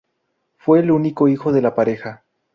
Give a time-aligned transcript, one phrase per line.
[0.57, 2.23] Fue el único hijo de la pareja.